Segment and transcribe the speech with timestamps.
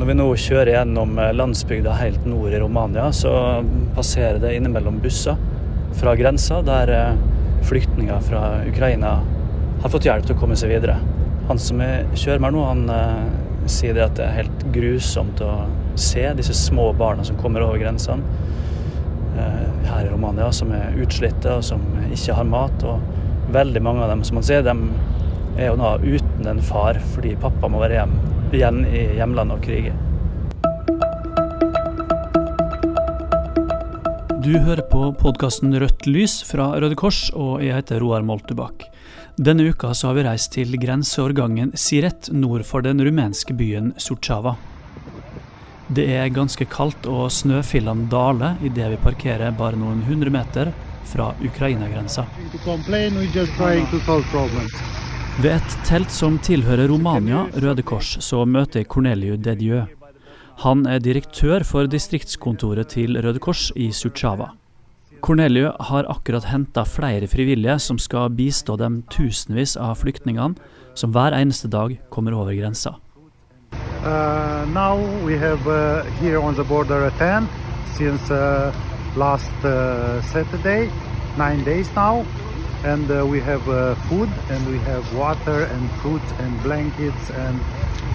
[0.00, 3.60] Når vi nå kjører gjennom eh, landsbygda helt nord i Romania, så
[3.92, 5.36] passerer det innimellom busser
[6.00, 7.18] fra grensa, der eh,
[7.68, 9.10] flyktninger fra Ukraina
[9.82, 10.94] har fått hjelp til å komme seg videre.
[11.50, 15.44] Han som er kjører meg nå, han eh, sier det at det er helt grusomt
[15.44, 15.50] å
[16.00, 18.24] se disse små barna som kommer over grensene
[19.36, 22.88] her i Romania, som er utslitte og som ikke har mat.
[22.88, 24.74] Og veldig mange av dem, som man ser, de
[25.60, 28.14] er jo nå uten en far fordi pappa må være hjem,
[28.56, 29.92] igjen i hjemlandet og krige.
[34.40, 38.86] Du hører på podkasten Rødt lys fra Røde Kors, og jeg heter Roar Moltubakk.
[39.36, 44.56] Denne uka så har vi reist til grenseovergangen Siret nord for den rumenske byen Sutsjava.
[45.92, 50.72] Det er ganske kaldt og snøfillene daler idet vi parkerer bare noen hundre meter
[51.10, 52.24] fra Ukraina-grensa.
[55.38, 59.84] Ved et telt som tilhører Romania Røde Kors, så møter jeg Corneliu Dedieu.
[60.64, 64.50] Han er direktør for distriktskontoret til Røde Kors i Sutsjava.
[65.22, 70.58] Corneliu har akkurat henta flere frivillige som skal bistå de tusenvis av flyktningene
[70.98, 72.96] som hver eneste dag kommer over grensa.
[74.02, 77.48] Uh, now we have uh, here on the border a tent
[77.94, 78.72] since uh,
[79.16, 80.90] last uh, Saturday,
[81.38, 82.24] nine days now,
[82.84, 87.60] and uh, we have uh, food and we have water and fruits and blankets and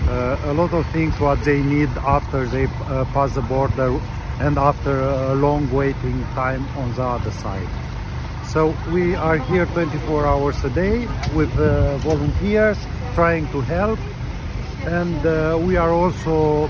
[0.09, 3.99] uh, a lot of things what they need after they uh, pass the border
[4.39, 7.67] and after a long waiting time on the other side.
[8.47, 12.77] So we are here 24 hours a day with uh, volunteers
[13.13, 13.99] trying to help
[14.85, 16.67] and uh, we are also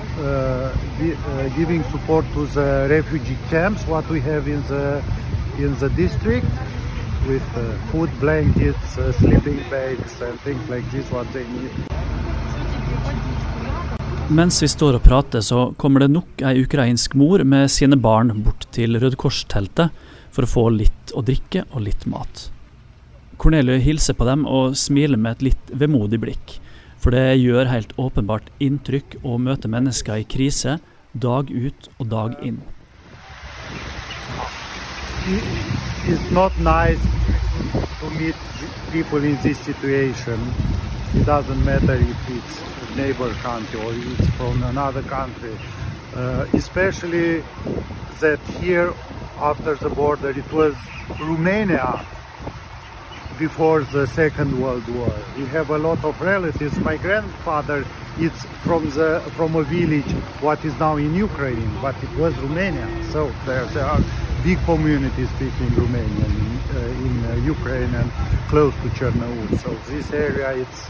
[1.00, 1.18] gi-
[1.58, 5.04] giving support to the refugee camps what we have in the
[5.58, 6.46] in the district
[7.28, 11.72] with uh, food blankets uh, sleeping bags and things like this what they need
[14.30, 18.32] Mens vi står og prater, så kommer det nok ei ukrainsk mor med sine barn
[18.42, 19.94] bort til Røde Kors-teltet
[20.34, 22.48] for å få litt å drikke og litt mat.
[23.38, 26.56] Corneliu hilser på dem og smiler med et litt vemodig blikk,
[26.98, 30.80] for det gjør helt åpenbart inntrykk å møte mennesker i krise
[31.14, 32.64] dag ut og dag inn.
[36.08, 37.15] it's not nice
[38.18, 38.36] meet
[38.92, 40.40] people in this situation.
[41.14, 42.62] It doesn't matter if it's
[42.92, 45.56] a neighbor country or it's from another country.
[46.16, 47.44] Uh, especially
[48.20, 48.94] that here
[49.38, 50.76] after the border it was
[51.20, 52.06] Romania
[53.38, 55.14] before the Second World War.
[55.38, 56.78] We have a lot of relatives.
[56.80, 57.86] My grandfather
[58.18, 58.32] is
[58.64, 60.10] from the from a village
[60.40, 62.88] what is now in Ukraine, but it was Romania.
[63.12, 64.02] So there, there are
[64.44, 66.45] big communities speaking Romanian
[66.80, 68.12] in uh, Ukraine and
[68.50, 69.60] close to Chernobyl.
[69.60, 70.88] So this area, it's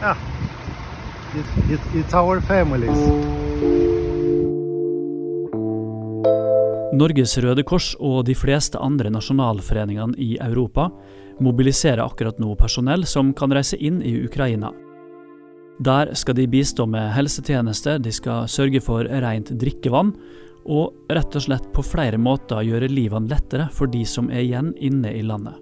[0.00, 0.16] yeah,
[1.34, 3.02] it, it, it's our families.
[6.92, 10.90] Norges Røde Kors og de fleste andre nasjonalforeningene i Europa
[11.42, 14.70] mobiliserer akkurat nå personell som kan reise inn i Ukraina.
[15.82, 20.12] Der skal de bistå med helsetjenester, de skal sørge for rent drikkevann,
[20.64, 24.72] og rett og slett på flere måter gjøre livene lettere for de som er igjen
[24.78, 25.58] inne i landet.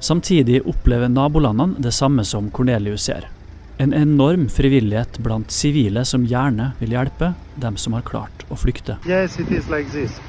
[0.00, 3.28] Samtidig opplever nabolandene det samme som Cornelius ser.
[3.76, 8.96] En enorm frivillighet blant sivile som gjerne vil hjelpe dem som har klart å flykte.
[9.08, 10.20] Yes, it is like this.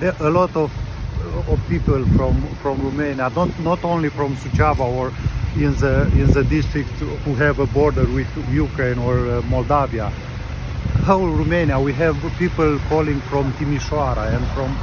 [0.00, 0.72] There are a lot of
[1.48, 5.12] of people from from Romania, not not only from Suceava or
[5.56, 6.92] in the in the district
[7.24, 10.12] who have a border with Ukraine or uh, Moldavia.
[11.04, 14.74] Whole Romania, we have people calling from Timișoara and from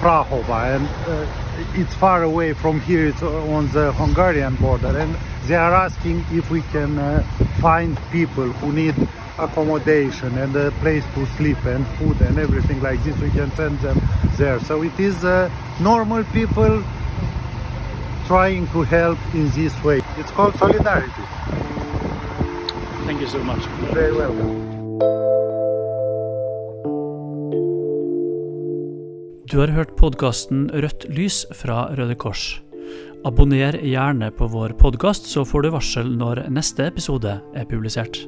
[0.00, 3.06] Prahova, and uh, it's far away from here.
[3.06, 5.16] It's on the Hungarian border, and
[5.46, 7.22] they are asking if we can uh,
[7.60, 8.96] find people who need
[9.38, 13.16] accommodation and a place to sleep and food and everything like this.
[13.18, 14.02] We can send them
[14.38, 14.58] there.
[14.58, 15.48] So it is uh,
[15.78, 16.82] normal people
[18.26, 20.02] trying to help in this way.
[20.18, 21.22] It's called solidarity.
[23.06, 23.64] Thank you so much.
[23.94, 24.69] Very welcome.
[29.50, 32.60] Du har hørt podkasten Rødt lys fra Røde Kors.
[33.26, 38.22] Abonner gjerne på vår podkast, så får du varsel når neste episode er publisert.